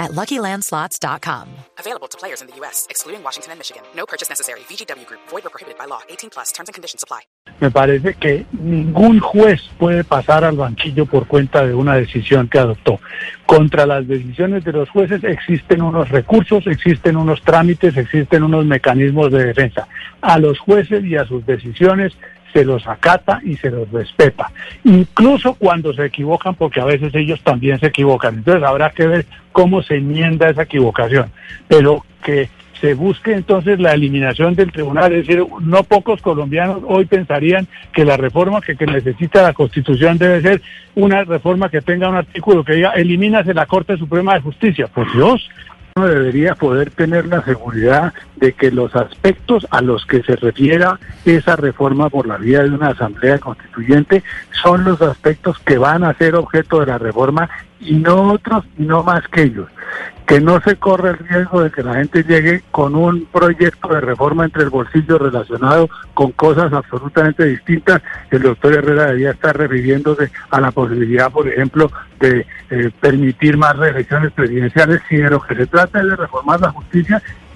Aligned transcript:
at 0.00 0.10
LuckyLandSlots.com. 0.12 1.48
Available 1.78 2.08
to 2.08 2.18
players 2.18 2.40
in 2.40 2.48
the 2.48 2.56
U.S., 2.56 2.86
excluding 2.90 3.22
Washington 3.22 3.52
and 3.52 3.60
Michigan. 3.60 3.82
No 3.94 4.06
purchase 4.06 4.28
necessary. 4.28 4.60
VGW 4.60 5.06
Group. 5.06 5.20
Void 5.28 5.46
or 5.46 5.50
prohibited 5.50 5.78
by 5.78 5.84
law. 5.84 6.00
18 6.08 6.30
plus. 6.30 6.50
Terms 6.50 6.68
and 6.68 6.74
conditions 6.74 7.04
apply. 7.04 7.20
Me 7.60 7.70
parece 7.70 8.14
que 8.14 8.46
ningún 8.52 9.20
juez 9.20 9.60
puede 9.78 10.02
pasar 10.02 10.44
al 10.44 10.56
banquillo 10.56 11.04
por 11.04 11.26
cuenta 11.26 11.66
de 11.66 11.74
una 11.74 11.96
decisión 11.96 12.48
que 12.48 12.58
adoptó. 12.58 12.98
Contra 13.44 13.84
las 13.84 14.08
decisiones 14.08 14.64
de 14.64 14.72
los 14.72 14.88
jueces 14.88 15.22
existen 15.24 15.82
unos 15.82 16.08
recursos, 16.08 16.66
existen 16.66 17.16
unos 17.16 17.42
trámites, 17.42 17.96
existen 17.98 18.44
unos 18.44 18.64
mecanismos 18.64 19.30
de 19.30 19.44
defensa. 19.44 19.86
A 20.22 20.38
los 20.38 20.58
jueces 20.58 21.04
y 21.04 21.16
a 21.16 21.26
sus 21.26 21.44
decisiones 21.44 22.16
se 22.52 22.64
los 22.64 22.86
acata 22.86 23.40
y 23.44 23.56
se 23.56 23.70
los 23.70 23.90
respeta, 23.90 24.50
incluso 24.84 25.54
cuando 25.54 25.92
se 25.92 26.06
equivocan, 26.06 26.54
porque 26.54 26.80
a 26.80 26.84
veces 26.84 27.14
ellos 27.14 27.40
también 27.42 27.78
se 27.78 27.86
equivocan. 27.86 28.36
Entonces 28.36 28.62
habrá 28.62 28.90
que 28.90 29.06
ver 29.06 29.26
cómo 29.52 29.82
se 29.82 29.96
enmienda 29.96 30.50
esa 30.50 30.62
equivocación, 30.62 31.30
pero 31.68 32.04
que 32.22 32.48
se 32.80 32.94
busque 32.94 33.32
entonces 33.32 33.78
la 33.78 33.92
eliminación 33.92 34.54
del 34.54 34.72
tribunal. 34.72 35.12
Es 35.12 35.26
decir, 35.26 35.44
no 35.60 35.82
pocos 35.84 36.22
colombianos 36.22 36.82
hoy 36.86 37.04
pensarían 37.04 37.68
que 37.92 38.04
la 38.04 38.16
reforma 38.16 38.60
que, 38.60 38.76
que 38.76 38.86
necesita 38.86 39.42
la 39.42 39.52
Constitución 39.52 40.16
debe 40.16 40.40
ser 40.40 40.62
una 40.94 41.24
reforma 41.24 41.68
que 41.68 41.82
tenga 41.82 42.08
un 42.08 42.16
artículo 42.16 42.64
que 42.64 42.74
diga 42.74 42.92
elimínase 42.92 43.52
la 43.52 43.66
Corte 43.66 43.96
Suprema 43.98 44.34
de 44.34 44.40
Justicia. 44.40 44.86
Por 44.86 45.12
Dios, 45.12 45.48
debería 46.06 46.54
poder 46.54 46.90
tener 46.90 47.26
la 47.26 47.42
seguridad 47.44 48.12
de 48.36 48.52
que 48.52 48.70
los 48.70 48.94
aspectos 48.96 49.66
a 49.70 49.80
los 49.80 50.06
que 50.06 50.22
se 50.22 50.36
refiera 50.36 50.98
esa 51.24 51.56
reforma 51.56 52.08
por 52.08 52.26
la 52.26 52.36
vía 52.36 52.62
de 52.62 52.70
una 52.70 52.88
asamblea 52.88 53.38
constituyente 53.38 54.22
son 54.62 54.84
los 54.84 55.00
aspectos 55.02 55.58
que 55.60 55.78
van 55.78 56.04
a 56.04 56.14
ser 56.14 56.34
objeto 56.34 56.80
de 56.80 56.86
la 56.86 56.98
reforma 56.98 57.48
y 57.80 57.94
no 57.94 58.32
otros 58.32 58.64
y 58.78 58.82
no 58.82 59.02
más 59.02 59.26
que 59.28 59.42
ellos 59.42 59.68
que 60.30 60.40
no 60.40 60.60
se 60.60 60.76
corre 60.76 61.10
el 61.10 61.18
riesgo 61.18 61.60
de 61.60 61.72
que 61.72 61.82
la 61.82 61.94
gente 61.94 62.22
llegue 62.22 62.62
con 62.70 62.94
un 62.94 63.24
proyecto 63.24 63.88
de 63.88 64.00
reforma 64.00 64.44
entre 64.44 64.62
el 64.62 64.70
bolsillo 64.70 65.18
relacionado 65.18 65.90
con 66.14 66.30
cosas 66.30 66.72
absolutamente 66.72 67.44
distintas. 67.46 68.00
El 68.30 68.42
doctor 68.42 68.74
Herrera 68.74 69.06
debería 69.06 69.32
estar 69.32 69.58
refiriéndose 69.58 70.30
a 70.50 70.60
la 70.60 70.70
posibilidad, 70.70 71.32
por 71.32 71.48
ejemplo, 71.48 71.90
de 72.20 72.46
eh, 72.70 72.92
permitir 73.00 73.56
más 73.56 73.76
reelecciones 73.76 74.30
presidenciales, 74.30 75.00
si 75.08 75.16
de 75.16 75.30
lo 75.30 75.40
que 75.40 75.56
se 75.56 75.66
trata 75.66 76.00
de 76.00 76.14
reformar 76.14 76.60
la 76.60 76.70
justicia 76.70 77.20